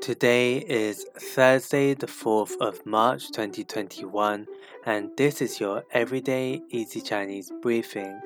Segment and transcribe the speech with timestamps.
[0.00, 4.46] Today is Thursday, the 4th of March 2021,
[4.86, 8.18] and this is your Everyday Easy Chinese Briefing.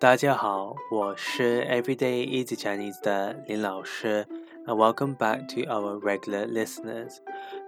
[0.00, 4.26] 大家好，我是 Everyday Easy Chinese 的林老师
[4.66, 7.18] ，and welcome back to our regular listeners.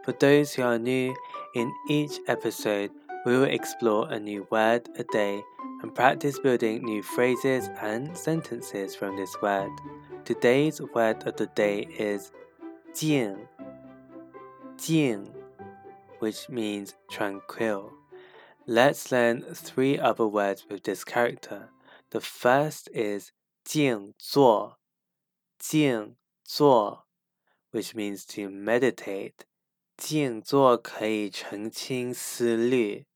[0.04, 1.14] For those who are new,
[1.54, 2.90] in each episode,
[3.24, 5.40] we will explore a new word a day
[5.82, 9.70] and practice building new phrases and sentences from this word.
[10.24, 12.32] Today's word of the day is
[12.92, 13.36] 静
[14.81, 15.33] 静
[16.19, 17.91] which means tranquil.
[18.65, 21.69] Let's learn three other words with this character.
[22.09, 23.31] The first is
[23.63, 24.77] 静坐
[25.59, 27.05] 静坐
[27.71, 29.45] which means to meditate.
[29.97, 33.07] 静坐可以澄清思虑。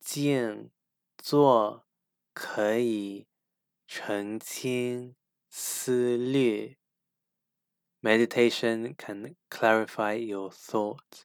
[0.00, 0.70] 静
[1.18, 1.84] 坐
[2.32, 3.26] 可以
[3.86, 5.14] 澄清
[5.50, 6.78] 思虑。
[8.02, 11.24] Meditation can clarify your thoughts.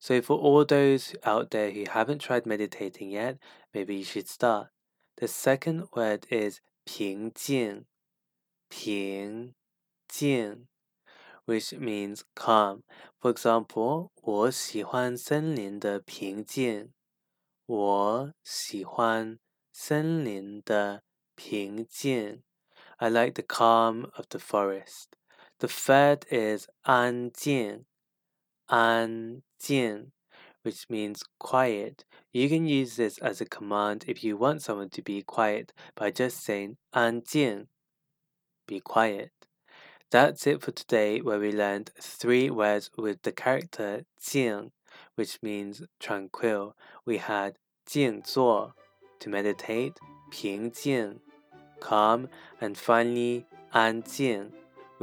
[0.00, 3.38] So, for all those out there who haven't tried meditating yet,
[3.72, 4.68] maybe you should start.
[5.16, 7.86] The second word is 平静,
[8.70, 9.54] 平
[10.08, 10.68] 静,
[11.44, 12.84] which means calm.
[13.20, 16.92] For example, 我喜欢森林的平静。
[17.66, 19.38] 我喜欢
[19.72, 21.02] 森林的
[21.34, 22.42] 平静。
[22.98, 25.16] I like the calm of the forest.
[25.62, 27.84] The third is 安静,
[28.70, 30.12] 安静,
[30.62, 32.04] which means quiet.
[32.32, 36.10] You can use this as a command if you want someone to be quiet by
[36.10, 37.68] just saying 安静,
[38.66, 39.32] be quiet.
[40.10, 44.72] That's it for today, where we learned three words with the character 静,
[45.16, 46.74] which means tranquil.
[47.04, 48.74] We had 静坐
[49.20, 49.98] to meditate,
[50.30, 51.20] 平静
[51.80, 52.28] calm,
[52.60, 54.52] and finally 安静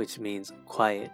[0.00, 1.12] which means quiet.